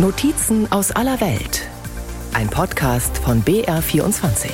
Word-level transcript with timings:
Notizen 0.00 0.70
aus 0.70 0.92
aller 0.92 1.20
Welt. 1.20 1.66
Ein 2.32 2.48
Podcast 2.48 3.18
von 3.18 3.42
BR24. 3.42 4.48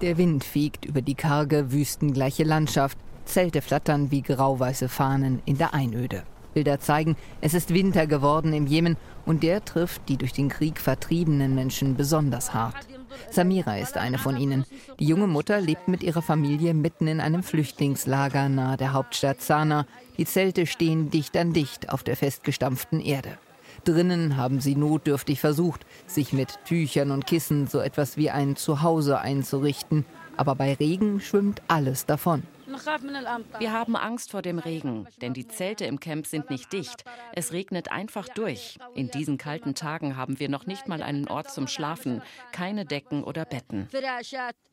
Der 0.00 0.16
Wind 0.16 0.42
fegt 0.42 0.86
über 0.86 1.02
die 1.02 1.14
karge, 1.14 1.70
wüstengleiche 1.70 2.44
Landschaft. 2.44 2.96
Zelte 3.26 3.60
flattern 3.60 4.10
wie 4.10 4.22
grauweiße 4.22 4.88
Fahnen 4.88 5.42
in 5.44 5.58
der 5.58 5.74
Einöde. 5.74 6.22
Bilder 6.54 6.80
zeigen, 6.80 7.18
es 7.42 7.52
ist 7.52 7.74
Winter 7.74 8.06
geworden 8.06 8.54
im 8.54 8.66
Jemen 8.66 8.96
und 9.26 9.42
der 9.42 9.62
trifft 9.66 10.08
die 10.08 10.16
durch 10.16 10.32
den 10.32 10.48
Krieg 10.48 10.80
vertriebenen 10.80 11.54
Menschen 11.54 11.94
besonders 11.94 12.54
hart. 12.54 12.88
Samira 13.30 13.78
ist 13.78 13.96
eine 13.96 14.18
von 14.18 14.36
ihnen. 14.36 14.64
Die 14.98 15.06
junge 15.06 15.26
Mutter 15.26 15.60
lebt 15.60 15.88
mit 15.88 16.02
ihrer 16.02 16.22
Familie 16.22 16.74
mitten 16.74 17.06
in 17.06 17.20
einem 17.20 17.42
Flüchtlingslager 17.42 18.48
nahe 18.48 18.76
der 18.76 18.92
Hauptstadt 18.92 19.40
Sanaa. 19.40 19.86
Die 20.18 20.24
Zelte 20.24 20.66
stehen 20.66 21.10
dicht 21.10 21.36
an 21.36 21.52
dicht 21.52 21.90
auf 21.90 22.02
der 22.02 22.16
festgestampften 22.16 23.00
Erde. 23.00 23.38
Drinnen 23.84 24.36
haben 24.36 24.60
sie 24.60 24.76
notdürftig 24.76 25.40
versucht, 25.40 25.86
sich 26.06 26.32
mit 26.32 26.58
Tüchern 26.64 27.10
und 27.10 27.26
Kissen 27.26 27.66
so 27.66 27.80
etwas 27.80 28.16
wie 28.16 28.30
ein 28.30 28.56
Zuhause 28.56 29.20
einzurichten. 29.20 30.04
Aber 30.36 30.54
bei 30.54 30.74
Regen 30.74 31.20
schwimmt 31.20 31.62
alles 31.68 32.06
davon. 32.06 32.42
Wir 33.58 33.72
haben 33.72 33.96
Angst 33.96 34.30
vor 34.30 34.42
dem 34.42 34.58
Regen, 34.58 35.06
denn 35.20 35.34
die 35.34 35.48
Zelte 35.48 35.84
im 35.84 36.00
Camp 36.00 36.26
sind 36.26 36.50
nicht 36.50 36.72
dicht. 36.72 37.04
Es 37.32 37.52
regnet 37.52 37.90
einfach 37.90 38.28
durch. 38.28 38.78
In 38.94 39.10
diesen 39.10 39.38
kalten 39.38 39.74
Tagen 39.74 40.16
haben 40.16 40.38
wir 40.38 40.48
noch 40.48 40.66
nicht 40.66 40.88
mal 40.88 41.02
einen 41.02 41.28
Ort 41.28 41.50
zum 41.50 41.66
Schlafen, 41.66 42.22
keine 42.52 42.84
Decken 42.84 43.24
oder 43.24 43.44
Betten. 43.44 43.88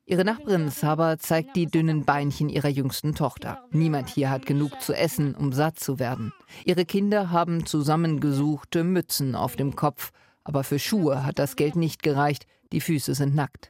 Ihre 0.05 0.23
Nachbarin 0.23 0.69
Saba 0.69 1.17
zeigt 1.17 1.55
die 1.57 1.65
dünnen 1.65 2.05
Beinchen 2.05 2.47
ihrer 2.47 2.69
jüngsten 2.69 3.13
Tochter. 3.13 3.61
Niemand 3.71 4.09
hier 4.09 4.29
hat 4.29 4.45
genug 4.45 4.81
zu 4.81 4.93
essen, 4.93 5.35
um 5.35 5.51
satt 5.51 5.79
zu 5.79 5.99
werden. 5.99 6.31
Ihre 6.63 6.85
Kinder 6.85 7.29
haben 7.31 7.65
zusammengesuchte 7.65 8.85
Mützen 8.85 9.35
auf 9.35 9.57
dem 9.57 9.75
Kopf. 9.75 10.11
Aber 10.47 10.63
für 10.63 10.79
Schuhe 10.79 11.25
hat 11.25 11.39
das 11.39 11.57
Geld 11.57 11.75
nicht 11.75 12.01
gereicht. 12.01 12.47
Die 12.71 12.79
Füße 12.79 13.13
sind 13.15 13.35
nackt. 13.35 13.69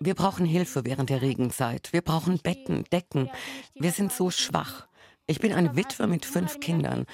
Wir 0.00 0.14
brauchen 0.14 0.46
Hilfe 0.46 0.84
während 0.84 1.10
der 1.10 1.22
Regenzeit. 1.22 1.92
Wir 1.92 2.02
brauchen 2.02 2.38
Betten, 2.38 2.84
Decken. 2.92 3.28
Wir 3.74 3.90
sind 3.90 4.12
so 4.12 4.30
schwach. 4.30 4.86
Ich 5.26 5.40
bin 5.40 5.52
eine 5.52 5.74
Witwe 5.74 6.06
mit 6.06 6.24
fünf 6.24 6.60
Kindern. 6.60 7.06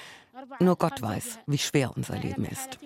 Nur 0.59 0.75
Gott 0.75 1.01
weiß, 1.01 1.39
wie 1.47 1.57
schwer 1.57 1.93
unser 1.95 2.17
Leben 2.17 2.45
ist. 2.45 2.77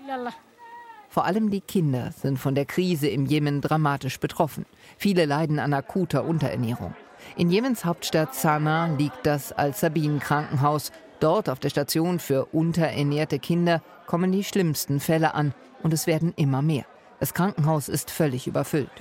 Vor 1.09 1.25
allem 1.25 1.51
die 1.51 1.61
Kinder 1.61 2.11
sind 2.11 2.39
von 2.39 2.55
der 2.55 2.65
Krise 2.65 3.09
im 3.09 3.25
Jemen 3.25 3.59
dramatisch 3.59 4.19
betroffen. 4.19 4.65
Viele 4.97 5.25
leiden 5.25 5.59
an 5.59 5.73
akuter 5.73 6.23
Unterernährung. 6.23 6.95
In 7.35 7.49
Jemens 7.51 7.83
Hauptstadt 7.83 8.35
Sanaa 8.35 8.87
liegt 8.95 9.25
das 9.25 9.51
Al-Sabin-Krankenhaus. 9.51 10.91
Dort 11.25 11.49
auf 11.49 11.59
der 11.59 11.71
Station 11.71 12.19
für 12.19 12.45
unterernährte 12.53 13.39
Kinder 13.39 13.81
kommen 14.05 14.31
die 14.31 14.43
schlimmsten 14.43 14.99
Fälle 14.99 15.33
an 15.33 15.55
und 15.81 15.91
es 15.91 16.05
werden 16.05 16.33
immer 16.35 16.61
mehr. 16.61 16.85
Das 17.19 17.33
Krankenhaus 17.33 17.89
ist 17.89 18.11
völlig 18.11 18.45
überfüllt. 18.45 18.91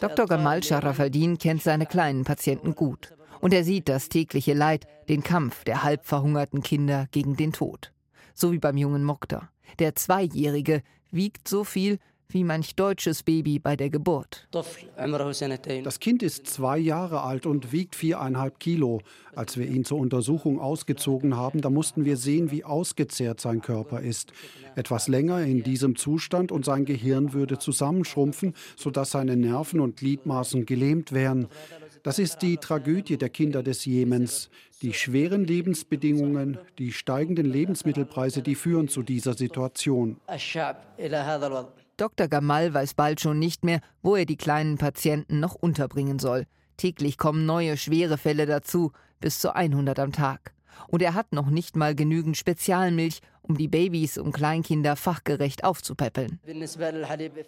Dr. 0.00 0.26
Gamal 0.28 0.62
Sharafaldin 0.62 1.38
kennt 1.38 1.64
seine 1.64 1.86
kleinen 1.86 2.22
Patienten 2.22 2.76
gut. 2.76 3.16
Und 3.40 3.52
er 3.52 3.64
sieht 3.64 3.88
das 3.88 4.08
tägliche 4.08 4.54
Leid, 4.54 4.86
den 5.08 5.24
Kampf 5.24 5.64
der 5.64 5.82
halb 5.82 6.06
verhungerten 6.06 6.62
Kinder 6.62 7.08
gegen 7.10 7.34
den 7.34 7.52
Tod. 7.52 7.90
So 8.32 8.52
wie 8.52 8.60
beim 8.60 8.76
jungen 8.76 9.02
Mokta. 9.02 9.48
Der 9.80 9.96
Zweijährige 9.96 10.82
wiegt 11.10 11.48
so 11.48 11.64
viel 11.64 11.98
wie 12.28 12.44
manch 12.44 12.74
deutsches 12.74 13.22
Baby 13.22 13.58
bei 13.58 13.76
der 13.76 13.90
Geburt. 13.90 14.48
Das 14.50 16.00
Kind 16.00 16.22
ist 16.22 16.46
zwei 16.46 16.78
Jahre 16.78 17.22
alt 17.22 17.46
und 17.46 17.72
wiegt 17.72 17.94
viereinhalb 17.94 18.58
Kilo. 18.60 19.00
Als 19.34 19.56
wir 19.56 19.66
ihn 19.66 19.84
zur 19.84 19.98
Untersuchung 19.98 20.60
ausgezogen 20.60 21.36
haben, 21.36 21.60
da 21.60 21.70
mussten 21.70 22.04
wir 22.04 22.16
sehen, 22.16 22.50
wie 22.50 22.64
ausgezehrt 22.64 23.40
sein 23.40 23.60
Körper 23.60 24.00
ist. 24.00 24.32
Etwas 24.76 25.08
länger 25.08 25.42
in 25.42 25.62
diesem 25.62 25.96
Zustand 25.96 26.52
und 26.52 26.64
sein 26.64 26.84
Gehirn 26.84 27.32
würde 27.32 27.58
zusammenschrumpfen, 27.58 28.54
sodass 28.76 29.10
seine 29.12 29.36
Nerven 29.36 29.80
und 29.80 29.96
Gliedmaßen 29.96 30.66
gelähmt 30.66 31.12
wären. 31.12 31.48
Das 32.02 32.18
ist 32.18 32.42
die 32.42 32.58
Tragödie 32.58 33.16
der 33.16 33.30
Kinder 33.30 33.62
des 33.62 33.84
Jemens. 33.86 34.50
Die 34.82 34.92
schweren 34.92 35.46
Lebensbedingungen, 35.46 36.58
die 36.78 36.92
steigenden 36.92 37.46
Lebensmittelpreise, 37.46 38.42
die 38.42 38.54
führen 38.54 38.88
zu 38.88 39.02
dieser 39.02 39.32
Situation. 39.32 40.18
Dr. 41.96 42.26
Gamal 42.26 42.74
weiß 42.74 42.94
bald 42.94 43.20
schon 43.20 43.38
nicht 43.38 43.64
mehr, 43.64 43.80
wo 44.02 44.16
er 44.16 44.26
die 44.26 44.36
kleinen 44.36 44.78
Patienten 44.78 45.38
noch 45.38 45.54
unterbringen 45.54 46.18
soll. 46.18 46.46
Täglich 46.76 47.18
kommen 47.18 47.46
neue 47.46 47.76
schwere 47.76 48.18
Fälle 48.18 48.46
dazu, 48.46 48.90
bis 49.20 49.38
zu 49.38 49.54
100 49.54 49.98
am 50.00 50.10
Tag. 50.10 50.54
Und 50.88 51.02
er 51.02 51.14
hat 51.14 51.32
noch 51.32 51.50
nicht 51.50 51.76
mal 51.76 51.94
genügend 51.94 52.36
Spezialmilch, 52.36 53.20
um 53.46 53.56
die 53.56 53.68
Babys 53.68 54.18
und 54.18 54.32
Kleinkinder 54.32 54.96
fachgerecht 54.96 55.64
aufzupäppeln. 55.64 56.40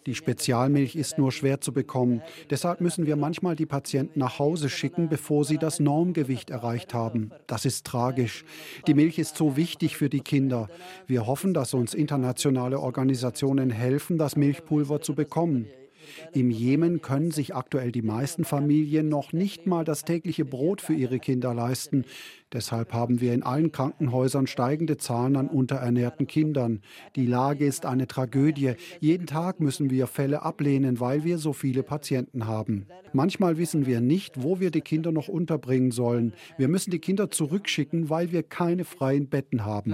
Die 0.06 0.14
Spezialmilch 0.14 0.94
ist 0.96 1.18
nur 1.18 1.32
schwer 1.32 1.60
zu 1.60 1.72
bekommen. 1.72 2.22
Deshalb 2.50 2.80
müssen 2.80 3.06
wir 3.06 3.16
manchmal 3.16 3.56
die 3.56 3.66
Patienten 3.66 4.20
nach 4.20 4.38
Hause 4.38 4.68
schicken, 4.68 5.08
bevor 5.08 5.44
sie 5.44 5.58
das 5.58 5.80
Normgewicht 5.80 6.50
erreicht 6.50 6.94
haben. 6.94 7.30
Das 7.46 7.64
ist 7.64 7.86
tragisch. 7.86 8.44
Die 8.86 8.94
Milch 8.94 9.18
ist 9.18 9.36
so 9.36 9.56
wichtig 9.56 9.96
für 9.96 10.08
die 10.08 10.20
Kinder. 10.20 10.68
Wir 11.06 11.26
hoffen, 11.26 11.54
dass 11.54 11.74
uns 11.74 11.94
internationale 11.94 12.80
Organisationen 12.80 13.70
helfen, 13.70 14.18
das 14.18 14.36
Milchpulver 14.36 15.00
zu 15.00 15.14
bekommen. 15.14 15.66
Im 16.32 16.50
Jemen 16.50 17.02
können 17.02 17.30
sich 17.30 17.54
aktuell 17.54 17.92
die 17.92 18.02
meisten 18.02 18.44
Familien 18.44 19.08
noch 19.08 19.32
nicht 19.32 19.66
mal 19.66 19.84
das 19.84 20.04
tägliche 20.04 20.44
Brot 20.44 20.80
für 20.80 20.94
ihre 20.94 21.18
Kinder 21.18 21.54
leisten. 21.54 22.04
Deshalb 22.52 22.92
haben 22.92 23.20
wir 23.20 23.34
in 23.34 23.42
allen 23.42 23.72
Krankenhäusern 23.72 24.46
steigende 24.46 24.96
Zahlen 24.96 25.36
an 25.36 25.48
unterernährten 25.48 26.26
Kindern. 26.26 26.80
Die 27.16 27.26
Lage 27.26 27.66
ist 27.66 27.86
eine 27.86 28.06
Tragödie. 28.06 28.74
Jeden 29.00 29.26
Tag 29.26 29.60
müssen 29.60 29.90
wir 29.90 30.06
Fälle 30.06 30.42
ablehnen, 30.42 31.00
weil 31.00 31.24
wir 31.24 31.38
so 31.38 31.52
viele 31.52 31.82
Patienten 31.82 32.46
haben. 32.46 32.86
Manchmal 33.12 33.58
wissen 33.58 33.86
wir 33.86 34.00
nicht, 34.00 34.42
wo 34.42 34.60
wir 34.60 34.70
die 34.70 34.80
Kinder 34.80 35.10
noch 35.10 35.28
unterbringen 35.28 35.90
sollen. 35.90 36.34
Wir 36.56 36.68
müssen 36.68 36.90
die 36.90 37.00
Kinder 37.00 37.30
zurückschicken, 37.30 38.10
weil 38.10 38.30
wir 38.30 38.42
keine 38.44 38.84
freien 38.84 39.28
Betten 39.28 39.64
haben. 39.64 39.92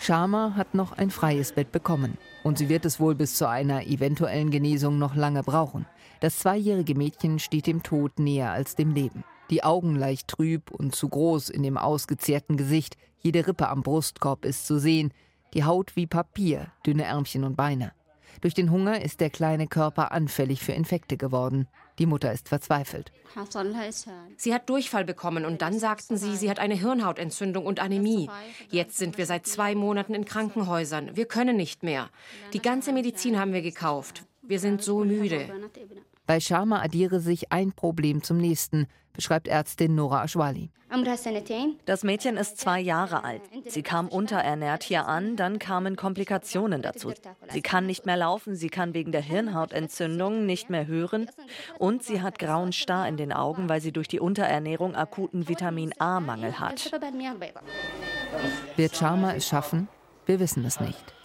Sharma 0.00 0.54
hat 0.56 0.74
noch 0.74 0.92
ein 0.92 1.10
freies 1.10 1.52
Bett 1.52 1.72
bekommen. 1.72 2.18
Und 2.44 2.58
sie 2.58 2.68
wird 2.68 2.84
es 2.84 3.00
wohl 3.00 3.14
bis 3.14 3.34
zu 3.34 3.48
einer 3.48 3.86
eventuellen 3.86 4.50
Genesung 4.50 4.98
noch 4.98 5.14
lange 5.14 5.42
brauchen. 5.42 5.86
Das 6.20 6.38
zweijährige 6.38 6.94
Mädchen 6.94 7.38
steht 7.38 7.66
dem 7.66 7.82
Tod 7.82 8.18
näher 8.18 8.52
als 8.52 8.74
dem 8.74 8.92
Leben. 8.94 9.24
Die 9.50 9.64
Augen 9.64 9.96
leicht 9.96 10.28
trüb 10.28 10.70
und 10.70 10.94
zu 10.94 11.08
groß 11.08 11.48
in 11.48 11.62
dem 11.62 11.76
ausgezehrten 11.78 12.56
Gesicht, 12.56 12.96
jede 13.20 13.46
Rippe 13.46 13.68
am 13.68 13.82
Brustkorb 13.82 14.44
ist 14.44 14.66
zu 14.66 14.78
sehen, 14.78 15.12
die 15.54 15.64
Haut 15.64 15.96
wie 15.96 16.06
Papier, 16.06 16.68
dünne 16.86 17.04
Ärmchen 17.04 17.44
und 17.44 17.56
Beine. 17.56 17.92
Durch 18.40 18.54
den 18.54 18.70
Hunger 18.70 19.02
ist 19.02 19.20
der 19.20 19.30
kleine 19.30 19.66
Körper 19.66 20.12
anfällig 20.12 20.62
für 20.62 20.72
Infekte 20.72 21.16
geworden. 21.16 21.68
Die 21.98 22.06
Mutter 22.06 22.32
ist 22.32 22.48
verzweifelt. 22.48 23.12
Sie 24.36 24.54
hat 24.54 24.68
Durchfall 24.70 25.04
bekommen 25.04 25.44
und 25.44 25.62
dann 25.62 25.78
sagten 25.78 26.16
sie, 26.16 26.36
sie 26.36 26.50
hat 26.50 26.58
eine 26.58 26.74
Hirnhautentzündung 26.74 27.66
und 27.66 27.80
Anämie. 27.80 28.30
Jetzt 28.70 28.96
sind 28.98 29.18
wir 29.18 29.26
seit 29.26 29.46
zwei 29.46 29.74
Monaten 29.74 30.14
in 30.14 30.24
Krankenhäusern. 30.24 31.16
Wir 31.16 31.26
können 31.26 31.56
nicht 31.56 31.82
mehr. 31.82 32.10
Die 32.52 32.62
ganze 32.62 32.92
Medizin 32.92 33.38
haben 33.38 33.52
wir 33.52 33.62
gekauft. 33.62 34.24
Wir 34.42 34.60
sind 34.60 34.82
so 34.82 35.04
müde. 35.04 35.48
Bei 36.28 36.40
Sharma 36.40 36.82
addiere 36.82 37.20
sich 37.20 37.52
ein 37.52 37.72
Problem 37.72 38.22
zum 38.22 38.36
nächsten, 38.36 38.86
beschreibt 39.14 39.48
Ärztin 39.48 39.94
Nora 39.94 40.24
Ashwali. 40.24 40.70
Das 41.86 42.02
Mädchen 42.04 42.36
ist 42.36 42.58
zwei 42.58 42.80
Jahre 42.80 43.24
alt. 43.24 43.40
Sie 43.66 43.82
kam 43.82 44.08
unterernährt 44.08 44.82
hier 44.82 45.06
an, 45.06 45.36
dann 45.36 45.58
kamen 45.58 45.96
Komplikationen 45.96 46.82
dazu. 46.82 47.14
Sie 47.48 47.62
kann 47.62 47.86
nicht 47.86 48.04
mehr 48.04 48.18
laufen, 48.18 48.56
sie 48.56 48.68
kann 48.68 48.92
wegen 48.92 49.10
der 49.10 49.22
Hirnhautentzündung 49.22 50.44
nicht 50.44 50.68
mehr 50.68 50.86
hören 50.86 51.30
und 51.78 52.02
sie 52.02 52.20
hat 52.20 52.38
grauen 52.38 52.72
Star 52.72 53.08
in 53.08 53.16
den 53.16 53.32
Augen, 53.32 53.70
weil 53.70 53.80
sie 53.80 53.92
durch 53.92 54.08
die 54.08 54.20
Unterernährung 54.20 54.94
akuten 54.96 55.48
Vitamin 55.48 55.94
A-Mangel 55.98 56.60
hat. 56.60 56.92
Wird 58.76 58.96
Sharma 58.96 59.32
es 59.32 59.48
schaffen? 59.48 59.88
Wir 60.26 60.38
wissen 60.40 60.62
es 60.66 60.78
nicht. 60.78 61.17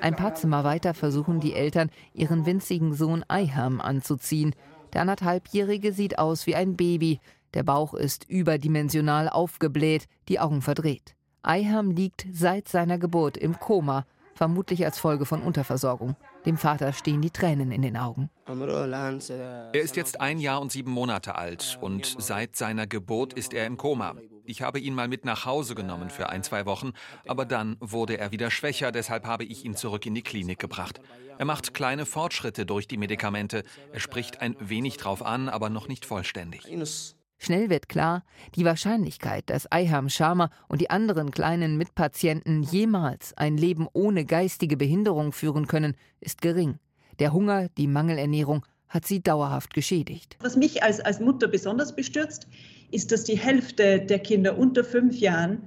Ein 0.00 0.16
paar 0.16 0.34
Zimmer 0.34 0.64
weiter 0.64 0.94
versuchen 0.94 1.40
die 1.40 1.54
Eltern, 1.54 1.90
ihren 2.12 2.46
winzigen 2.46 2.94
Sohn 2.94 3.24
Eiham 3.28 3.80
anzuziehen. 3.80 4.54
Der 4.92 5.02
anderthalbjährige 5.02 5.92
sieht 5.92 6.18
aus 6.18 6.46
wie 6.46 6.54
ein 6.54 6.76
Baby. 6.76 7.20
Der 7.54 7.62
Bauch 7.62 7.94
ist 7.94 8.28
überdimensional 8.28 9.28
aufgebläht, 9.28 10.06
die 10.28 10.40
Augen 10.40 10.62
verdreht. 10.62 11.14
Eiham 11.42 11.90
liegt 11.90 12.26
seit 12.32 12.68
seiner 12.68 12.98
Geburt 12.98 13.36
im 13.36 13.58
Koma, 13.58 14.04
vermutlich 14.34 14.84
als 14.84 14.98
Folge 14.98 15.24
von 15.24 15.42
Unterversorgung. 15.42 16.16
Dem 16.46 16.56
Vater 16.56 16.92
stehen 16.92 17.22
die 17.22 17.30
Tränen 17.30 17.72
in 17.72 17.82
den 17.82 17.96
Augen. 17.96 18.30
Er 18.46 19.82
ist 19.82 19.96
jetzt 19.96 20.20
ein 20.20 20.38
Jahr 20.38 20.60
und 20.60 20.72
sieben 20.72 20.90
Monate 20.90 21.34
alt 21.34 21.78
und 21.80 22.16
seit 22.18 22.56
seiner 22.56 22.86
Geburt 22.86 23.32
ist 23.32 23.52
er 23.52 23.66
im 23.66 23.76
Koma. 23.76 24.14
Ich 24.48 24.62
habe 24.62 24.80
ihn 24.80 24.94
mal 24.94 25.08
mit 25.08 25.26
nach 25.26 25.44
Hause 25.44 25.74
genommen 25.74 26.08
für 26.08 26.30
ein, 26.30 26.42
zwei 26.42 26.64
Wochen, 26.64 26.92
aber 27.26 27.44
dann 27.44 27.76
wurde 27.80 28.16
er 28.16 28.32
wieder 28.32 28.50
schwächer, 28.50 28.92
deshalb 28.92 29.26
habe 29.26 29.44
ich 29.44 29.66
ihn 29.66 29.76
zurück 29.76 30.06
in 30.06 30.14
die 30.14 30.22
Klinik 30.22 30.58
gebracht. 30.58 31.02
Er 31.36 31.44
macht 31.44 31.74
kleine 31.74 32.06
Fortschritte 32.06 32.64
durch 32.64 32.88
die 32.88 32.96
Medikamente. 32.96 33.62
Er 33.92 34.00
spricht 34.00 34.40
ein 34.40 34.56
wenig 34.58 34.96
drauf 34.96 35.22
an, 35.22 35.50
aber 35.50 35.68
noch 35.68 35.86
nicht 35.86 36.06
vollständig. 36.06 36.62
Schnell 37.36 37.68
wird 37.68 37.90
klar, 37.90 38.24
die 38.54 38.64
Wahrscheinlichkeit, 38.64 39.50
dass 39.50 39.70
Ayham 39.70 40.08
Sharma 40.08 40.48
und 40.66 40.80
die 40.80 40.88
anderen 40.88 41.30
kleinen 41.30 41.76
Mitpatienten 41.76 42.62
jemals 42.62 43.36
ein 43.36 43.58
Leben 43.58 43.86
ohne 43.92 44.24
geistige 44.24 44.78
Behinderung 44.78 45.32
führen 45.32 45.66
können, 45.66 45.94
ist 46.20 46.40
gering. 46.40 46.78
Der 47.18 47.34
Hunger, 47.34 47.68
die 47.76 47.86
Mangelernährung 47.86 48.64
hat 48.88 49.06
sie 49.06 49.22
dauerhaft 49.22 49.74
geschädigt. 49.74 50.36
Was 50.40 50.56
mich 50.56 50.82
als, 50.82 51.00
als 51.00 51.20
Mutter 51.20 51.48
besonders 51.48 51.94
bestürzt, 51.94 52.46
ist, 52.90 53.12
dass 53.12 53.24
die 53.24 53.38
Hälfte 53.38 54.00
der 54.00 54.18
Kinder 54.18 54.56
unter 54.58 54.84
fünf 54.84 55.16
Jahren 55.18 55.62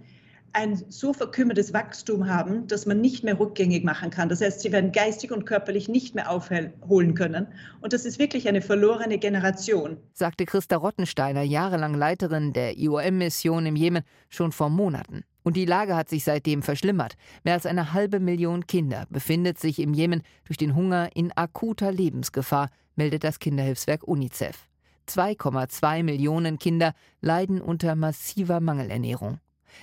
ein 0.53 0.83
so 0.89 1.13
verkümmertes 1.13 1.73
Wachstum 1.73 2.27
haben, 2.27 2.67
dass 2.67 2.85
man 2.85 2.99
nicht 2.99 3.23
mehr 3.23 3.39
rückgängig 3.39 3.83
machen 3.83 4.09
kann. 4.09 4.29
Das 4.29 4.41
heißt, 4.41 4.61
sie 4.61 4.71
werden 4.71 4.91
geistig 4.91 5.31
und 5.31 5.45
körperlich 5.45 5.87
nicht 5.87 6.15
mehr 6.15 6.29
aufholen 6.29 7.13
können. 7.13 7.47
Und 7.79 7.93
das 7.93 8.05
ist 8.05 8.19
wirklich 8.19 8.47
eine 8.47 8.61
verlorene 8.61 9.17
Generation. 9.17 9.97
Sagte 10.13 10.45
Christa 10.45 10.77
Rottensteiner, 10.77 11.43
jahrelang 11.43 11.93
Leiterin 11.93 12.53
der 12.53 12.77
IOM-Mission 12.77 13.65
im 13.65 13.75
Jemen, 13.75 14.03
schon 14.29 14.51
vor 14.51 14.69
Monaten. 14.69 15.23
Und 15.43 15.57
die 15.57 15.65
Lage 15.65 15.95
hat 15.95 16.09
sich 16.09 16.23
seitdem 16.23 16.61
verschlimmert. 16.61 17.15
Mehr 17.43 17.55
als 17.55 17.65
eine 17.65 17.93
halbe 17.93 18.19
Million 18.19 18.67
Kinder 18.67 19.07
befindet 19.09 19.59
sich 19.59 19.79
im 19.79 19.93
Jemen 19.93 20.21
durch 20.45 20.57
den 20.57 20.75
Hunger 20.75 21.09
in 21.15 21.31
akuter 21.31 21.91
Lebensgefahr, 21.91 22.69
meldet 22.95 23.23
das 23.23 23.39
Kinderhilfswerk 23.39 24.03
UNICEF. 24.03 24.67
2,2 25.07 26.03
Millionen 26.03 26.59
Kinder 26.59 26.93
leiden 27.21 27.59
unter 27.61 27.95
massiver 27.95 28.59
Mangelernährung. 28.59 29.39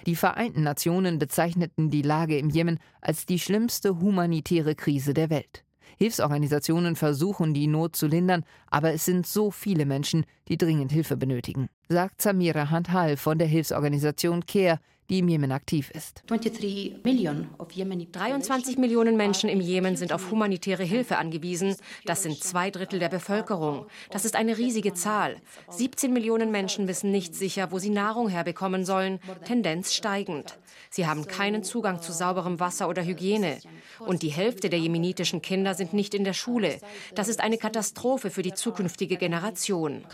Die 0.06 0.16
Vereinten 0.16 0.62
Nationen 0.62 1.18
bezeichneten 1.18 1.90
die 1.90 2.02
Lage 2.02 2.38
im 2.38 2.50
Jemen 2.50 2.78
als 3.00 3.26
die 3.26 3.38
schlimmste 3.38 3.98
humanitäre 4.00 4.74
Krise 4.74 5.14
der 5.14 5.30
Welt. 5.30 5.64
Hilfsorganisationen 5.96 6.94
versuchen, 6.94 7.54
die 7.54 7.66
Not 7.66 7.96
zu 7.96 8.06
lindern, 8.06 8.44
aber 8.68 8.92
es 8.92 9.04
sind 9.04 9.26
so 9.26 9.50
viele 9.50 9.84
Menschen, 9.84 10.24
die 10.46 10.56
dringend 10.56 10.92
Hilfe 10.92 11.16
benötigen, 11.16 11.68
sagt 11.88 12.22
Samira 12.22 12.70
Handhal 12.70 13.16
von 13.16 13.38
der 13.38 13.48
Hilfsorganisation 13.48 14.46
CARE, 14.46 14.78
die 15.10 15.18
im 15.20 15.28
Jemen 15.28 15.52
aktiv 15.52 15.90
ist. 15.90 16.22
23 16.28 18.78
Millionen 18.78 19.16
Menschen 19.16 19.48
im 19.48 19.60
Jemen 19.60 19.96
sind 19.96 20.12
auf 20.12 20.30
humanitäre 20.30 20.84
Hilfe 20.84 21.16
angewiesen. 21.16 21.76
Das 22.04 22.22
sind 22.22 22.42
zwei 22.42 22.70
Drittel 22.70 22.98
der 22.98 23.08
Bevölkerung. 23.08 23.86
Das 24.10 24.26
ist 24.26 24.36
eine 24.36 24.58
riesige 24.58 24.92
Zahl. 24.92 25.36
17 25.70 26.12
Millionen 26.12 26.50
Menschen 26.50 26.88
wissen 26.88 27.10
nicht 27.10 27.34
sicher, 27.34 27.72
wo 27.72 27.78
sie 27.78 27.88
Nahrung 27.88 28.28
herbekommen 28.28 28.84
sollen, 28.84 29.18
Tendenz 29.44 29.94
steigend. 29.94 30.58
Sie 30.90 31.06
haben 31.06 31.26
keinen 31.26 31.62
Zugang 31.62 32.02
zu 32.02 32.12
sauberem 32.12 32.60
Wasser 32.60 32.88
oder 32.88 33.04
Hygiene. 33.04 33.58
Und 34.00 34.22
die 34.22 34.28
Hälfte 34.28 34.68
der 34.68 34.78
jemenitischen 34.78 35.40
Kinder 35.42 35.74
sind 35.74 35.94
nicht 35.94 36.14
in 36.14 36.24
der 36.24 36.34
Schule. 36.34 36.78
Das 37.14 37.28
ist 37.28 37.40
eine 37.40 37.56
Katastrophe 37.56 38.30
für 38.30 38.42
die 38.42 38.54
zukünftige 38.54 39.16
Generation. 39.16 40.04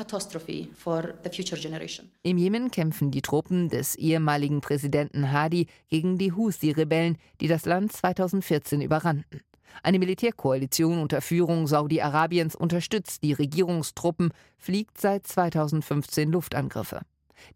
Im 2.23 2.39
Jemen 2.39 2.71
kämpfen 2.71 3.11
die 3.11 3.23
Truppen 3.23 3.69
des 3.69 3.97
ehemaligen 3.97 4.61
Präsidenten 4.61 4.84
Hadi 5.33 5.67
gegen 5.89 6.19
die 6.19 6.33
Houthi-Rebellen, 6.33 7.19
die 7.41 7.49
das 7.49 7.65
Land 7.65 7.93
2014 7.93 8.81
überrannten. 8.81 9.41
Eine 9.83 9.99
Militärkoalition 9.99 10.99
unter 10.99 11.21
Führung 11.21 11.67
Saudi-Arabiens 11.67 12.55
unterstützt 12.55 13.23
die 13.23 13.33
Regierungstruppen, 13.33 14.33
fliegt 14.57 15.01
seit 15.01 15.27
2015 15.27 16.31
Luftangriffe. 16.31 17.01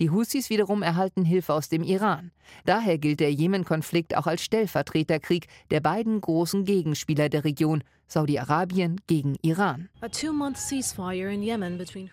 Die 0.01 0.11
Husis 0.11 0.51
wiederum 0.51 0.83
erhalten 0.83 1.25
Hilfe 1.25 1.55
aus 1.55 1.69
dem 1.69 1.83
Iran. 1.83 2.31
Daher 2.65 2.99
gilt 2.99 3.21
der 3.21 3.33
Jemen-Konflikt 3.33 4.17
auch 4.17 4.27
als 4.27 4.43
Stellvertreterkrieg 4.43 5.49
der 5.71 5.81
beiden 5.81 6.21
großen 6.21 6.65
Gegenspieler 6.65 7.29
der 7.29 7.45
Region, 7.45 7.83
Saudi-Arabien 8.09 9.01
gegen 9.07 9.37
Iran. 9.43 9.89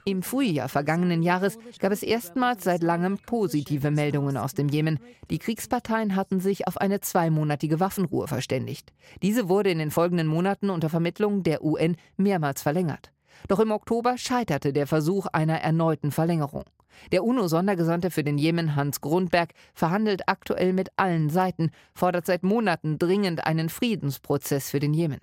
Im 0.06 0.24
Frühjahr 0.24 0.70
vergangenen 0.70 1.24
Jahres 1.24 1.58
gab 1.80 1.92
es 1.92 2.04
erstmals 2.04 2.66
seit 2.66 2.84
langem 2.84 3.18
positive 3.18 3.92
Meldungen 3.92 4.36
aus 4.36 4.54
dem 4.54 4.68
Jemen. 4.68 5.00
Die 5.30 5.40
Kriegsparteien 5.40 6.16
hatten 6.16 6.42
sich 6.42 6.68
auf 6.68 6.78
eine 6.78 7.00
zweimonatige 7.00 7.80
Waffenruhe 7.80 8.28
verständigt. 8.28 8.92
Diese 9.22 9.48
wurde 9.48 9.72
in 9.72 9.80
den 9.80 9.92
folgenden 9.92 10.28
Monaten 10.28 10.70
unter 10.70 10.90
Vermittlung 10.90 11.44
der 11.44 11.64
UN 11.64 11.96
mehrmals 12.18 12.62
verlängert. 12.62 13.12
Doch 13.48 13.60
im 13.60 13.72
Oktober 13.72 14.18
scheiterte 14.18 14.74
der 14.74 14.88
Versuch 14.88 15.28
einer 15.28 15.60
erneuten 15.62 16.12
Verlängerung. 16.12 16.66
Der 17.12 17.24
UNO-Sondergesandte 17.24 18.12
für 18.12 18.24
den 18.24 18.38
Jemen, 18.38 18.76
Hans 18.76 19.02
Grundberg, 19.02 19.54
verhandelt 19.74 20.28
aktuell 20.28 20.74
mit 20.74 20.90
allen 20.98 21.30
Seiten, 21.30 21.72
fordert 21.94 22.26
seit 22.26 22.44
Monaten 22.44 22.98
dringend 22.98 23.46
einen 23.46 23.70
Friedensprozess 23.70 24.70
für 24.70 24.80
den 24.80 24.94
Jemen. 24.94 25.20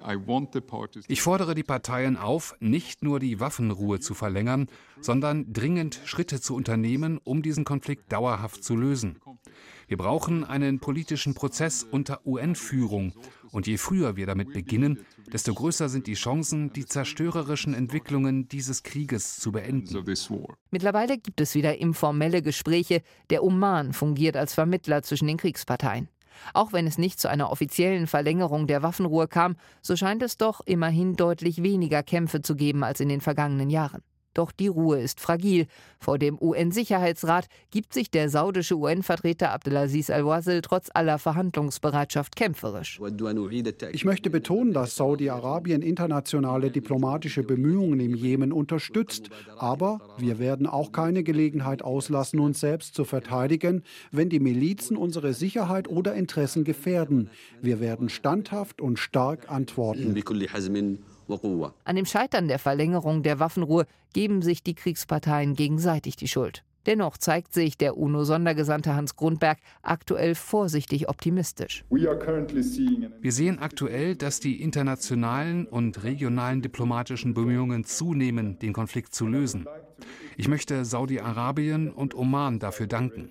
Ich 1.08 1.22
fordere 1.22 1.54
die 1.54 1.62
Parteien 1.62 2.16
auf, 2.16 2.54
nicht 2.60 3.02
nur 3.02 3.20
die 3.20 3.40
Waffenruhe 3.40 4.00
zu 4.00 4.14
verlängern, 4.14 4.68
sondern 5.00 5.52
dringend 5.52 6.00
Schritte 6.04 6.40
zu 6.40 6.54
unternehmen, 6.54 7.18
um 7.22 7.42
diesen 7.42 7.64
Konflikt 7.64 8.12
dauerhaft 8.12 8.64
zu 8.64 8.76
lösen. 8.76 9.18
Wir 9.88 9.98
brauchen 9.98 10.44
einen 10.44 10.78
politischen 10.78 11.34
Prozess 11.34 11.84
unter 11.84 12.26
UN-Führung. 12.26 13.12
Und 13.50 13.66
je 13.66 13.76
früher 13.76 14.16
wir 14.16 14.24
damit 14.24 14.54
beginnen, 14.54 15.04
desto 15.30 15.52
größer 15.52 15.90
sind 15.90 16.06
die 16.06 16.14
Chancen, 16.14 16.72
die 16.72 16.86
zerstörerischen 16.86 17.74
Entwicklungen 17.74 18.48
dieses 18.48 18.82
Krieges 18.82 19.36
zu 19.38 19.52
beenden. 19.52 20.02
Mittlerweile 20.70 21.18
gibt 21.18 21.40
es 21.42 21.54
wieder 21.54 21.61
informelle 21.70 22.42
Gespräche. 22.42 23.02
Der 23.30 23.42
Oman 23.42 23.92
fungiert 23.92 24.36
als 24.36 24.54
Vermittler 24.54 25.02
zwischen 25.02 25.28
den 25.28 25.36
Kriegsparteien. 25.36 26.08
Auch 26.54 26.72
wenn 26.72 26.86
es 26.86 26.98
nicht 26.98 27.20
zu 27.20 27.28
einer 27.28 27.50
offiziellen 27.50 28.06
Verlängerung 28.06 28.66
der 28.66 28.82
Waffenruhe 28.82 29.28
kam, 29.28 29.56
so 29.80 29.96
scheint 29.96 30.22
es 30.22 30.36
doch 30.36 30.60
immerhin 30.64 31.14
deutlich 31.14 31.62
weniger 31.62 32.02
Kämpfe 32.02 32.42
zu 32.42 32.56
geben 32.56 32.84
als 32.84 33.00
in 33.00 33.08
den 33.08 33.20
vergangenen 33.20 33.70
Jahren. 33.70 34.02
Doch 34.34 34.52
die 34.52 34.68
Ruhe 34.68 35.00
ist 35.00 35.20
fragil. 35.20 35.66
Vor 35.98 36.18
dem 36.18 36.38
UN-Sicherheitsrat 36.40 37.46
gibt 37.70 37.92
sich 37.92 38.10
der 38.10 38.28
saudische 38.28 38.76
UN-Vertreter 38.76 39.52
Abdelaziz 39.52 40.10
al-Wazil 40.10 40.60
trotz 40.62 40.88
aller 40.92 41.18
Verhandlungsbereitschaft 41.18 42.36
kämpferisch. 42.36 43.00
Ich 43.92 44.04
möchte 44.04 44.30
betonen, 44.30 44.72
dass 44.72 44.96
Saudi-Arabien 44.96 45.82
internationale 45.82 46.70
diplomatische 46.70 47.42
Bemühungen 47.42 48.00
im 48.00 48.14
Jemen 48.14 48.52
unterstützt. 48.52 49.30
Aber 49.58 50.00
wir 50.18 50.38
werden 50.38 50.66
auch 50.66 50.92
keine 50.92 51.22
Gelegenheit 51.22 51.82
auslassen, 51.82 52.40
uns 52.40 52.60
selbst 52.60 52.94
zu 52.94 53.04
verteidigen, 53.04 53.82
wenn 54.10 54.28
die 54.28 54.40
Milizen 54.40 54.96
unsere 54.96 55.34
Sicherheit 55.34 55.88
oder 55.88 56.14
Interessen 56.14 56.64
gefährden. 56.64 57.30
Wir 57.60 57.80
werden 57.80 58.08
standhaft 58.08 58.80
und 58.80 58.98
stark 58.98 59.50
antworten. 59.50 60.14
An 61.84 61.96
dem 61.96 62.06
Scheitern 62.06 62.48
der 62.48 62.58
Verlängerung 62.58 63.22
der 63.22 63.38
Waffenruhe 63.38 63.86
geben 64.12 64.42
sich 64.42 64.62
die 64.62 64.74
Kriegsparteien 64.74 65.54
gegenseitig 65.54 66.16
die 66.16 66.28
Schuld. 66.28 66.64
Dennoch 66.86 67.16
zeigt 67.16 67.52
sich 67.54 67.78
der 67.78 67.96
UNO-Sondergesandte 67.96 68.94
Hans 68.94 69.14
Grundberg 69.14 69.58
aktuell 69.82 70.34
vorsichtig 70.34 71.08
optimistisch. 71.08 71.84
Wir 71.90 73.32
sehen 73.32 73.58
aktuell, 73.60 74.16
dass 74.16 74.40
die 74.40 74.60
internationalen 74.60 75.66
und 75.66 76.02
regionalen 76.02 76.60
diplomatischen 76.60 77.34
Bemühungen 77.34 77.84
zunehmen, 77.84 78.58
den 78.58 78.72
Konflikt 78.72 79.14
zu 79.14 79.28
lösen. 79.28 79.66
Ich 80.36 80.48
möchte 80.48 80.84
Saudi-Arabien 80.84 81.92
und 81.92 82.16
Oman 82.16 82.58
dafür 82.58 82.88
danken. 82.88 83.30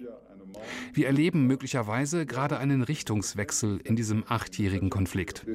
Wir 0.93 1.07
erleben 1.07 1.47
möglicherweise 1.47 2.25
gerade 2.25 2.57
einen 2.57 2.81
Richtungswechsel 2.81 3.79
in 3.83 3.95
diesem 3.95 4.23
achtjährigen 4.27 4.89
Konflikt. 4.89 5.45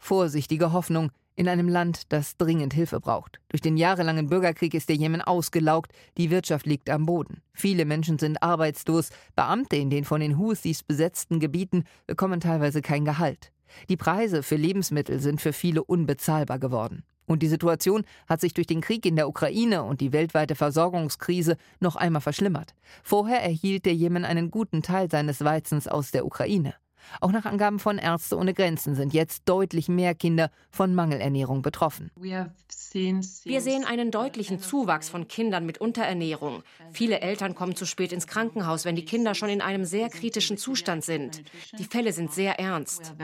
Vorsichtige 0.00 0.72
Hoffnung 0.72 1.12
in 1.36 1.48
einem 1.48 1.68
Land, 1.68 2.12
das 2.12 2.36
dringend 2.36 2.74
Hilfe 2.74 3.00
braucht. 3.00 3.38
Durch 3.48 3.60
den 3.60 3.76
jahrelangen 3.76 4.28
Bürgerkrieg 4.28 4.74
ist 4.74 4.88
der 4.88 4.96
Jemen 4.96 5.22
ausgelaugt, 5.22 5.92
die 6.18 6.30
Wirtschaft 6.30 6.66
liegt 6.66 6.90
am 6.90 7.06
Boden. 7.06 7.42
Viele 7.52 7.84
Menschen 7.84 8.18
sind 8.18 8.42
arbeitslos, 8.42 9.10
Beamte 9.36 9.76
in 9.76 9.88
den 9.88 10.04
von 10.04 10.20
den 10.20 10.38
Houthis 10.38 10.82
besetzten 10.82 11.38
Gebieten 11.38 11.84
bekommen 12.06 12.40
teilweise 12.40 12.82
kein 12.82 13.04
Gehalt. 13.04 13.52
Die 13.88 13.96
Preise 13.96 14.42
für 14.42 14.56
Lebensmittel 14.56 15.20
sind 15.20 15.40
für 15.40 15.52
viele 15.52 15.84
unbezahlbar 15.84 16.58
geworden. 16.58 17.04
Und 17.26 17.42
die 17.42 17.48
Situation 17.48 18.04
hat 18.28 18.40
sich 18.40 18.54
durch 18.54 18.66
den 18.66 18.80
Krieg 18.80 19.06
in 19.06 19.14
der 19.14 19.28
Ukraine 19.28 19.84
und 19.84 20.00
die 20.00 20.12
weltweite 20.12 20.56
Versorgungskrise 20.56 21.56
noch 21.78 21.94
einmal 21.94 22.20
verschlimmert. 22.20 22.74
Vorher 23.04 23.40
erhielt 23.40 23.86
der 23.86 23.94
Jemen 23.94 24.24
einen 24.24 24.50
guten 24.50 24.82
Teil 24.82 25.08
seines 25.08 25.44
Weizens 25.44 25.86
aus 25.86 26.10
der 26.10 26.26
Ukraine. 26.26 26.74
Auch 27.20 27.32
nach 27.32 27.44
Angaben 27.44 27.78
von 27.78 27.98
Ärzte 27.98 28.36
ohne 28.36 28.54
Grenzen 28.54 28.94
sind 28.94 29.12
jetzt 29.12 29.42
deutlich 29.46 29.88
mehr 29.88 30.14
Kinder 30.14 30.50
von 30.70 30.94
Mangelernährung 30.94 31.62
betroffen. 31.62 32.10
Wir 32.16 32.52
sehen 32.92 33.84
einen 33.84 34.10
deutlichen 34.10 34.60
Zuwachs 34.60 35.08
von 35.08 35.28
Kindern 35.28 35.66
mit 35.66 35.78
Unterernährung. 35.78 36.62
Viele 36.92 37.20
Eltern 37.20 37.54
kommen 37.54 37.76
zu 37.76 37.86
spät 37.86 38.12
ins 38.12 38.26
Krankenhaus, 38.26 38.84
wenn 38.84 38.96
die 38.96 39.04
Kinder 39.04 39.34
schon 39.34 39.48
in 39.48 39.60
einem 39.60 39.84
sehr 39.84 40.08
kritischen 40.08 40.56
Zustand 40.56 41.04
sind. 41.04 41.42
Die 41.78 41.84
Fälle 41.84 42.12
sind 42.12 42.32
sehr 42.32 42.58
ernst. 42.58 43.14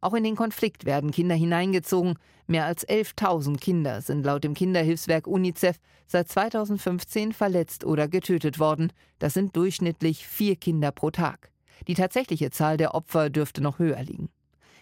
Auch 0.00 0.14
in 0.14 0.24
den 0.24 0.36
Konflikt 0.36 0.84
werden 0.84 1.10
Kinder 1.10 1.34
hineingezogen. 1.34 2.18
Mehr 2.46 2.64
als 2.64 2.88
11.000 2.88 3.58
Kinder 3.58 4.00
sind 4.00 4.24
laut 4.24 4.42
dem 4.42 4.54
Kinderhilfswerk 4.54 5.26
UNICEF 5.26 5.76
seit 6.06 6.28
2015 6.28 7.32
verletzt 7.32 7.84
oder 7.84 8.08
getötet 8.08 8.58
worden. 8.58 8.90
Das 9.18 9.34
sind 9.34 9.54
durchschnittlich 9.54 10.26
vier 10.26 10.56
Kinder 10.56 10.90
pro 10.90 11.10
Tag. 11.10 11.50
Die 11.86 11.94
tatsächliche 11.94 12.50
Zahl 12.50 12.76
der 12.76 12.94
Opfer 12.94 13.30
dürfte 13.30 13.60
noch 13.60 13.78
höher 13.78 14.02
liegen. 14.02 14.30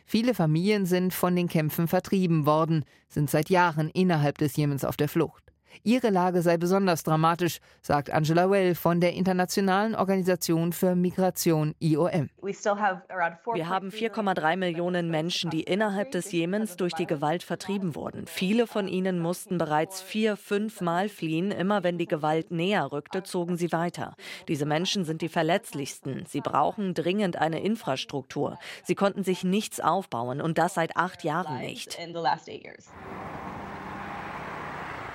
Viele 0.07 0.35
Familien 0.35 0.87
sind 0.87 1.12
von 1.12 1.35
den 1.35 1.49
Kämpfen 1.49 1.88
vertrieben 1.88 2.47
worden, 2.47 2.85
sind 3.09 3.29
seit 3.29 3.50
Jahren 3.50 3.91
innerhalb 3.91 4.38
des 4.38 4.57
Jemens 4.57 4.85
auf 4.85 4.97
der 4.97 5.09
Flucht. 5.09 5.46
Ihre 5.83 6.11
Lage 6.11 6.42
sei 6.42 6.56
besonders 6.56 7.02
dramatisch, 7.02 7.59
sagt 7.83 8.11
Angela 8.11 8.50
Well 8.50 8.75
von 8.75 9.00
der 9.00 9.14
Internationalen 9.14 9.95
Organisation 9.95 10.73
für 10.73 10.95
Migration 10.95 11.75
IOM. 11.78 12.30
Wir 12.42 13.68
haben 13.68 13.88
4,3 13.88 14.56
Millionen 14.56 15.11
Menschen, 15.11 15.50
die 15.50 15.62
innerhalb 15.62 16.11
des 16.11 16.33
Jemens 16.33 16.76
durch 16.76 16.92
die 16.95 17.06
Gewalt 17.06 17.42
vertrieben 17.42 17.95
wurden. 17.95 18.26
Viele 18.26 18.66
von 18.66 18.88
ihnen 18.88 19.18
mussten 19.18 19.59
bereits 19.59 20.02
vier, 20.02 20.37
fünf 20.37 20.80
Mal 20.80 21.09
fliehen. 21.09 21.50
Immer 21.50 21.83
wenn 21.83 21.99
die 21.99 22.06
Gewalt 22.06 22.50
näher 22.50 22.90
rückte, 22.92 23.23
zogen 23.23 23.56
sie 23.56 23.73
weiter. 23.73 24.14
Diese 24.49 24.66
Menschen 24.66 25.04
sind 25.04 25.23
die 25.23 25.28
verletzlichsten. 25.28 26.25
Sie 26.26 26.40
brauchen 26.40 26.95
dringend 26.95 27.37
eine 27.37 27.61
Infrastruktur. 27.61 28.59
Sie 28.85 28.95
konnten 28.95 29.25
sich 29.25 29.45
nichts 29.45 29.80
aufbauen 29.80 30.40
und 30.40 30.59
das 30.59 30.75
seit 30.75 30.97
acht 30.97 31.25
Jahren 31.25 31.59
nicht. 31.59 31.99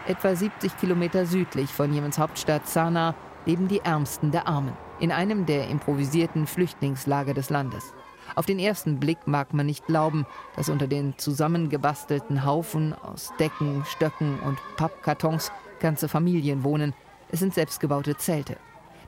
Etwa 0.08 0.36
70 0.36 0.78
Kilometer 0.78 1.28
südlich 1.28 1.70
von 1.70 1.94
Jemens 1.94 2.18
Hauptstadt 2.18 2.68
Sanaa 2.68 3.14
leben 3.46 3.68
die 3.68 3.82
Ärmsten 3.82 4.32
der 4.32 4.48
Armen 4.48 4.74
in 5.00 5.12
einem 5.12 5.46
der 5.46 5.68
improvisierten 5.68 6.48
Flüchtlingslager 6.48 7.34
des 7.34 7.50
Landes. 7.50 7.94
Auf 8.36 8.46
den 8.46 8.60
ersten 8.60 9.00
Blick 9.00 9.28
mag 9.28 9.54
man 9.54 9.66
nicht 9.66 9.86
glauben, 9.86 10.26
dass 10.56 10.70
unter 10.70 10.88
den 10.88 11.18
zusammengebastelten 11.18 12.46
Haufen 12.46 12.94
aus 12.94 13.32
Decken, 13.40 13.84
Stöcken 13.86 14.40
und 14.40 14.58
Pappkartons 14.78 15.52
ganze 15.80 16.08
Familien 16.08 16.64
wohnen. 16.64 16.94
Es 17.30 17.40
sind 17.40 17.54
selbstgebaute 17.54 18.18
Zelte. 18.18 18.58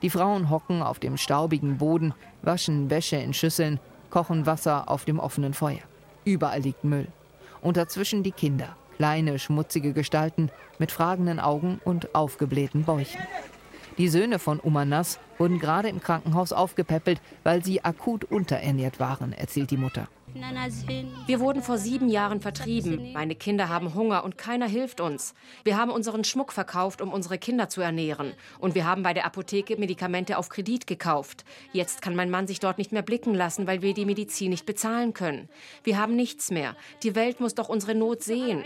Die 0.02 0.10
Frauen 0.10 0.50
hocken 0.50 0.84
auf 0.84 1.00
dem 1.00 1.18
staubigen 1.18 1.78
Boden, 1.78 2.14
waschen 2.42 2.90
Wäsche 2.90 3.16
in 3.16 3.34
Schüsseln, 3.34 3.80
kochen 4.10 4.46
Wasser 4.46 4.90
auf 4.90 5.06
dem 5.06 5.20
offenen 5.20 5.54
Feuer. 5.54 5.82
Überall 6.26 6.60
liegt 6.60 6.84
Müll. 6.84 7.08
Und 7.62 7.78
dazwischen 7.78 8.24
die 8.24 8.32
Kinder, 8.32 8.76
kleine, 8.98 9.40
schmutzige 9.40 9.94
Gestalten 9.94 10.50
mit 10.80 10.92
fragenden 10.92 11.40
Augen 11.40 11.80
und 11.84 12.16
aufgeblähten 12.16 12.84
Bäuchen. 12.84 13.22
Die 13.98 14.10
Söhne 14.10 14.40
von 14.40 14.60
Umanas 14.60 15.20
wurden 15.38 15.60
gerade 15.60 15.90
im 15.90 16.02
Krankenhaus 16.02 16.52
aufgepäppelt, 16.52 17.22
weil 17.44 17.64
sie 17.64 17.84
akut 17.84 18.26
unterernährt 18.26 19.00
waren, 19.00 19.34
erzählt 19.34 19.70
die 19.70 19.78
Mutter. 19.78 20.08
Wir 21.26 21.40
wurden 21.40 21.62
vor 21.62 21.78
sieben 21.78 22.10
Jahren 22.10 22.42
vertrieben. 22.42 23.14
Meine 23.14 23.36
Kinder 23.36 23.70
haben 23.70 23.94
Hunger 23.94 24.24
und 24.24 24.38
keiner 24.38 24.68
hilft 24.68 25.00
uns. 25.00 25.34
Wir 25.64 25.78
haben 25.78 25.92
unseren 25.92 26.24
Schmuck 26.24 26.52
verkauft, 26.52 27.02
um 27.02 27.14
unsere 27.14 27.38
Kinder 27.38 27.70
zu 27.70 27.82
ernähren. 27.82 28.34
Und 28.60 28.76
wir 28.76 28.86
haben 28.86 29.04
bei 29.04 29.14
der 29.14 29.26
Apotheke 29.26 29.78
Medikamente 29.78 30.38
auf 30.38 30.50
Kredit 30.50 30.88
gekauft. 30.88 31.46
Jetzt 31.72 32.02
kann 32.02 32.16
mein 32.16 32.30
Mann 32.30 32.48
sich 32.48 32.60
dort 32.60 32.78
nicht 32.78 32.92
mehr 32.92 33.04
blicken 33.04 33.34
lassen, 33.34 33.68
weil 33.68 33.82
wir 33.82 33.94
die 33.94 34.06
Medizin 34.06 34.50
nicht 34.50 34.66
bezahlen 34.66 35.14
können. 35.14 35.50
Wir 35.84 35.98
haben 35.98 36.16
nichts 36.16 36.50
mehr. 36.52 36.76
Die 37.04 37.16
Welt 37.16 37.40
muss 37.40 37.56
doch 37.56 37.70
unsere 37.70 37.96
Not 37.96 38.24
sehen. 38.24 38.64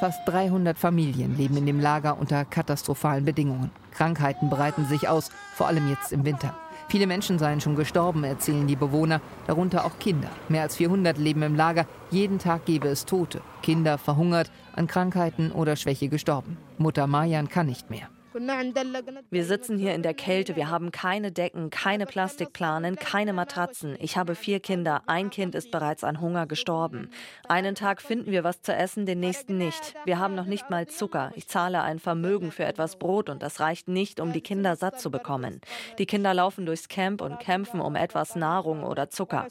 Fast 0.00 0.20
300 0.26 0.76
Familien 0.76 1.36
leben 1.36 1.56
in 1.56 1.66
dem 1.66 1.78
Lager 1.78 2.18
unter 2.18 2.44
katastrophalen 2.44 3.24
Bedingungen. 3.24 3.70
Krankheiten 3.92 4.50
breiten 4.50 4.86
sich 4.86 5.08
aus, 5.08 5.30
vor 5.54 5.68
allem 5.68 5.88
jetzt 5.88 6.12
im 6.12 6.24
Winter. 6.24 6.56
Viele 6.88 7.06
Menschen 7.06 7.38
seien 7.38 7.60
schon 7.60 7.76
gestorben, 7.76 8.24
erzählen 8.24 8.66
die 8.66 8.76
Bewohner, 8.76 9.20
darunter 9.46 9.84
auch 9.84 9.98
Kinder. 9.98 10.28
Mehr 10.48 10.62
als 10.62 10.76
400 10.76 11.16
leben 11.18 11.42
im 11.42 11.56
Lager. 11.56 11.86
Jeden 12.10 12.38
Tag 12.38 12.66
gebe 12.66 12.88
es 12.88 13.06
Tote. 13.06 13.40
Kinder 13.62 13.96
verhungert, 13.98 14.50
an 14.74 14.86
Krankheiten 14.86 15.52
oder 15.52 15.76
Schwäche 15.76 16.08
gestorben. 16.08 16.58
Mutter 16.78 17.06
Mayan 17.06 17.48
kann 17.48 17.66
nicht 17.66 17.90
mehr. 17.90 18.11
Wir 18.34 19.44
sitzen 19.44 19.78
hier 19.78 19.94
in 19.94 20.02
der 20.02 20.14
Kälte, 20.14 20.56
wir 20.56 20.70
haben 20.70 20.90
keine 20.90 21.32
Decken, 21.32 21.70
keine 21.70 22.06
Plastikplanen, 22.06 22.96
keine 22.96 23.32
Matratzen. 23.32 23.96
Ich 24.00 24.16
habe 24.16 24.34
vier 24.34 24.60
Kinder, 24.60 25.02
ein 25.06 25.30
Kind 25.30 25.54
ist 25.54 25.70
bereits 25.70 26.04
an 26.04 26.20
Hunger 26.20 26.46
gestorben. 26.46 27.10
Einen 27.48 27.74
Tag 27.74 28.02
finden 28.02 28.30
wir 28.30 28.44
was 28.44 28.62
zu 28.62 28.74
essen, 28.74 29.06
den 29.06 29.20
nächsten 29.20 29.58
nicht. 29.58 29.94
Wir 30.04 30.18
haben 30.18 30.34
noch 30.34 30.46
nicht 30.46 30.70
mal 30.70 30.86
Zucker. 30.86 31.32
Ich 31.34 31.48
zahle 31.48 31.82
ein 31.82 31.98
Vermögen 31.98 32.50
für 32.50 32.64
etwas 32.64 32.96
Brot 32.96 33.28
und 33.28 33.42
das 33.42 33.60
reicht 33.60 33.88
nicht, 33.88 34.20
um 34.20 34.32
die 34.32 34.40
Kinder 34.40 34.76
satt 34.76 35.00
zu 35.00 35.10
bekommen. 35.10 35.60
Die 35.98 36.06
Kinder 36.06 36.34
laufen 36.34 36.66
durchs 36.66 36.88
Camp 36.88 37.20
und 37.20 37.38
kämpfen 37.38 37.80
um 37.80 37.96
etwas 37.96 38.36
Nahrung 38.36 38.84
oder 38.84 39.10
Zucker. 39.10 39.46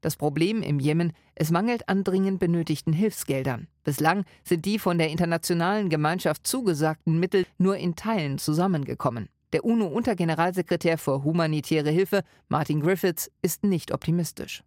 Das 0.00 0.16
Problem 0.16 0.62
im 0.62 0.78
Jemen, 0.80 1.12
es 1.34 1.50
mangelt 1.50 1.88
an 1.88 2.04
dringend 2.04 2.38
benötigten 2.40 2.92
Hilfsgeldern. 2.94 3.68
Bislang 3.84 4.24
sind 4.44 4.64
die 4.64 4.78
von 4.78 4.96
der 4.96 5.10
internationalen 5.10 5.90
Gemeinschaft 5.90 6.46
zugesagten 6.46 7.20
Mittel 7.20 7.44
nur 7.58 7.76
in 7.76 7.96
Teilen 7.96 8.38
zusammengekommen. 8.38 9.28
Der 9.52 9.64
UNO-Untergeneralsekretär 9.64 10.96
für 10.96 11.24
humanitäre 11.24 11.90
Hilfe, 11.90 12.22
Martin 12.48 12.80
Griffiths, 12.80 13.32
ist 13.42 13.64
nicht 13.64 13.92
optimistisch. 13.92 14.62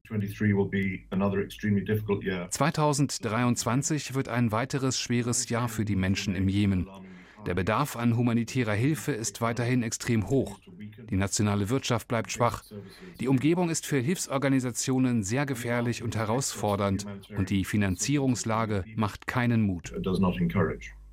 2023 2.50 4.14
wird 4.14 4.28
ein 4.28 4.52
weiteres 4.52 5.00
schweres 5.00 5.48
Jahr 5.48 5.70
für 5.70 5.86
die 5.86 5.96
Menschen 5.96 6.36
im 6.36 6.50
Jemen. 6.50 6.90
Der 7.46 7.54
Bedarf 7.54 7.96
an 7.96 8.16
humanitärer 8.16 8.74
Hilfe 8.74 9.12
ist 9.12 9.42
weiterhin 9.42 9.84
extrem 9.84 10.30
hoch. 10.30 10.60
Die 11.10 11.18
nationale 11.18 11.70
Wirtschaft 11.70 12.08
bleibt 12.08 12.32
schwach. 12.32 12.64
Die 13.20 13.28
Umgebung 13.28 13.70
ist 13.70 13.86
für 13.86 13.98
Hilfsorganisationen 13.98 15.24
sehr 15.24 15.46
gefährlich 15.46 16.04
und 16.04 16.16
herausfordernd 16.16 17.06
und 17.38 17.50
die 17.50 17.66
Finanzierungslage 17.66 18.86
macht 18.96 19.28
keinen 19.28 19.62
Mut. 19.62 19.94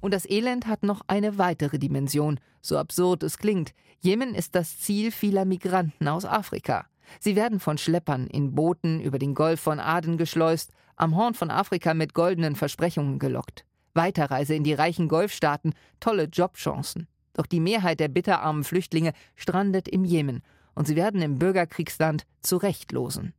Und 0.01 0.15
das 0.15 0.29
Elend 0.29 0.67
hat 0.67 0.83
noch 0.83 1.03
eine 1.09 1.37
weitere 1.37 1.79
Dimension, 1.79 2.41
so 2.63 2.79
absurd 2.79 3.23
es 3.23 3.39
klingt. 3.39 3.75
Jemen 4.01 4.35
ist 4.35 4.55
das 4.55 4.79
Ziel 4.79 5.11
vieler 5.11 5.45
Migranten 5.45 6.09
aus 6.09 6.25
Afrika. 6.25 6.87
Sie 7.19 7.37
werden 7.37 7.61
von 7.61 7.77
Schleppern 7.77 8.27
in 8.29 8.55
Booten 8.55 9.01
über 9.01 9.19
den 9.19 9.35
Golf 9.35 9.61
von 9.61 9.81
Aden 9.81 10.17
geschleust, 10.17 10.73
am 10.97 11.17
Horn 11.17 11.35
von 11.35 11.51
Afrika 11.51 11.93
mit 11.93 12.15
goldenen 12.15 12.57
Versprechungen 12.57 13.19
gelockt. 13.19 13.65
Weiterreise 13.95 14.55
in 14.55 14.65
die 14.65 14.75
reichen 14.75 15.09
Golfstaaten, 15.09 15.75
tolle 16.01 16.25
Jobchancen. 16.25 17.07
Doch 17.33 17.47
die 17.47 17.61
Mehrheit 17.61 18.01
der 18.01 18.09
bitterarmen 18.09 18.65
Flüchtlinge 18.65 19.13
strandet 19.37 19.89
im 19.89 20.05
Jemen 20.05 20.43
und 20.75 20.87
sie 20.87 20.97
werden 20.97 21.23
im 21.23 21.39
Bürgerkriegsland 21.39 22.25
zu 22.43 22.57
Rechtlosen. 22.57 23.35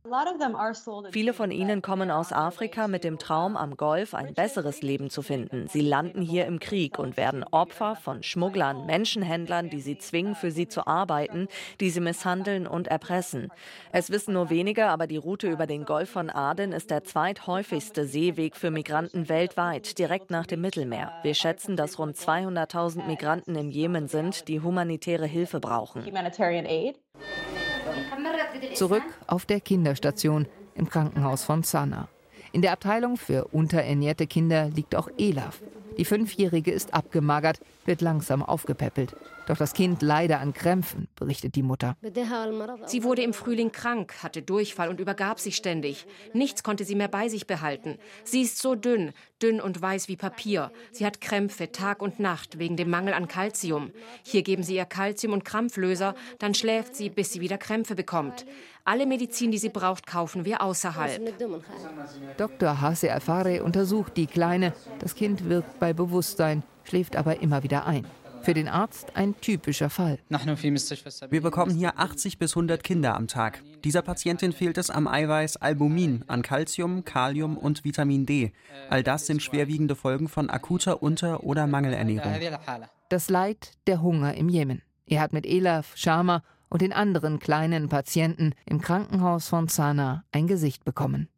Viele 1.10 1.32
von 1.32 1.50
ihnen 1.50 1.82
kommen 1.82 2.10
aus 2.10 2.32
Afrika 2.32 2.86
mit 2.86 3.04
dem 3.04 3.18
Traum, 3.18 3.56
am 3.56 3.76
Golf 3.76 4.14
ein 4.14 4.34
besseres 4.34 4.82
Leben 4.82 5.10
zu 5.10 5.22
finden. 5.22 5.66
Sie 5.68 5.80
landen 5.80 6.22
hier 6.22 6.46
im 6.46 6.60
Krieg 6.60 6.98
und 6.98 7.16
werden 7.16 7.42
Opfer 7.44 7.96
von 7.96 8.22
Schmugglern, 8.22 8.86
Menschenhändlern, 8.86 9.70
die 9.70 9.80
sie 9.80 9.98
zwingen, 9.98 10.34
für 10.34 10.50
sie 10.50 10.68
zu 10.68 10.86
arbeiten, 10.86 11.48
die 11.80 11.90
sie 11.90 12.00
misshandeln 12.00 12.66
und 12.66 12.88
erpressen. 12.88 13.50
Es 13.90 14.10
wissen 14.10 14.34
nur 14.34 14.50
wenige, 14.50 14.86
aber 14.86 15.06
die 15.06 15.16
Route 15.16 15.50
über 15.50 15.66
den 15.66 15.84
Golf 15.84 16.10
von 16.10 16.30
Aden 16.30 16.72
ist 16.72 16.90
der 16.90 17.04
zweithäufigste 17.04 18.06
Seeweg 18.06 18.56
für 18.56 18.70
Migranten 18.70 19.28
weltweit, 19.28 19.98
direkt 19.98 20.30
nach 20.30 20.46
dem 20.46 20.60
Mittelmeer. 20.60 21.12
Wir 21.22 21.34
schätzen, 21.34 21.76
dass 21.76 21.98
rund 21.98 22.16
200.000 22.16 23.06
Migranten 23.06 23.56
im 23.56 23.70
Jemen 23.70 24.06
sind, 24.06 24.46
die 24.48 24.60
humanitäre 24.60 25.26
Hilfe 25.26 25.58
brauchen. 25.58 26.04
Zurück 28.74 29.02
auf 29.26 29.46
der 29.46 29.60
Kinderstation 29.60 30.46
im 30.74 30.88
Krankenhaus 30.88 31.44
von 31.44 31.62
Sana. 31.62 32.08
In 32.52 32.62
der 32.62 32.72
Abteilung 32.72 33.16
für 33.16 33.46
unterernährte 33.46 34.26
Kinder 34.26 34.68
liegt 34.68 34.94
auch 34.94 35.08
Elaf. 35.18 35.60
Die 35.98 36.04
Fünfjährige 36.04 36.70
ist 36.70 36.94
abgemagert, 36.94 37.60
wird 37.84 38.00
langsam 38.00 38.42
aufgepäppelt. 38.42 39.14
Doch 39.46 39.56
das 39.56 39.74
Kind 39.74 40.02
leide 40.02 40.38
an 40.38 40.52
Krämpfen, 40.52 41.08
berichtet 41.16 41.56
die 41.56 41.62
Mutter. 41.62 41.96
Sie 42.86 43.02
wurde 43.02 43.22
im 43.22 43.32
Frühling 43.32 43.72
krank, 43.72 44.14
hatte 44.22 44.42
Durchfall 44.42 44.88
und 44.88 45.00
übergab 45.00 45.40
sich 45.40 45.56
ständig. 45.56 46.06
Nichts 46.32 46.62
konnte 46.62 46.84
sie 46.84 46.94
mehr 46.94 47.08
bei 47.08 47.28
sich 47.28 47.46
behalten. 47.46 47.98
Sie 48.24 48.42
ist 48.42 48.58
so 48.58 48.74
dünn, 48.74 49.12
dünn 49.42 49.60
und 49.60 49.82
weiß 49.82 50.08
wie 50.08 50.16
Papier. 50.16 50.70
Sie 50.92 51.04
hat 51.04 51.20
Krämpfe 51.20 51.72
Tag 51.72 52.02
und 52.02 52.20
Nacht 52.20 52.58
wegen 52.58 52.76
dem 52.76 52.90
Mangel 52.90 53.14
an 53.14 53.26
Kalzium. 53.26 53.90
Hier 54.22 54.42
geben 54.42 54.62
sie 54.62 54.76
ihr 54.76 54.84
Kalzium 54.84 55.32
und 55.32 55.44
Krampflöser, 55.44 56.14
dann 56.38 56.54
schläft 56.54 56.94
sie, 56.94 57.10
bis 57.10 57.32
sie 57.32 57.40
wieder 57.40 57.58
Krämpfe 57.58 57.94
bekommt. 57.94 58.46
Alle 58.84 59.06
Medizin, 59.06 59.52
die 59.52 59.58
sie 59.58 59.68
braucht, 59.68 60.06
kaufen 60.06 60.44
wir 60.44 60.60
außerhalb. 60.60 61.20
Dr. 62.36 62.80
Hase 62.80 63.12
Alfare 63.12 63.62
untersucht 63.62 64.16
die 64.16 64.26
Kleine. 64.26 64.72
Das 64.98 65.14
Kind 65.14 65.48
wirkt 65.48 65.78
bei 65.78 65.92
Bewusstsein, 65.92 66.64
schläft 66.82 67.14
aber 67.14 67.40
immer 67.40 67.62
wieder 67.62 67.86
ein. 67.86 68.06
Für 68.42 68.54
den 68.54 68.66
Arzt 68.66 69.14
ein 69.14 69.40
typischer 69.40 69.88
Fall. 69.88 70.18
Wir 70.28 71.42
bekommen 71.42 71.76
hier 71.76 71.96
80 71.96 72.38
bis 72.38 72.56
100 72.56 72.82
Kinder 72.82 73.14
am 73.14 73.28
Tag. 73.28 73.62
Dieser 73.84 74.02
Patientin 74.02 74.52
fehlt 74.52 74.78
es 74.78 74.90
am 74.90 75.06
Eiweiß 75.06 75.58
Albumin, 75.58 76.24
an 76.26 76.42
Calcium, 76.42 77.04
Kalium 77.04 77.56
und 77.56 77.84
Vitamin 77.84 78.26
D. 78.26 78.52
All 78.90 79.04
das 79.04 79.26
sind 79.26 79.44
schwerwiegende 79.44 79.94
Folgen 79.94 80.28
von 80.28 80.50
akuter 80.50 81.04
Unter- 81.04 81.44
oder 81.44 81.68
Mangelernährung. 81.68 82.32
Das 83.08 83.30
Leid 83.30 83.74
der 83.86 84.02
Hunger 84.02 84.34
im 84.34 84.48
Jemen. 84.48 84.82
Er 85.06 85.20
hat 85.20 85.32
mit 85.32 85.46
Elaf, 85.46 85.92
Sharma 85.94 86.42
und 86.72 86.80
den 86.80 86.94
anderen 86.94 87.38
kleinen 87.38 87.90
Patienten 87.90 88.54
im 88.64 88.80
Krankenhaus 88.80 89.46
von 89.46 89.68
Sanaa 89.68 90.24
ein 90.32 90.46
Gesicht 90.46 90.86
bekommen. 90.86 91.28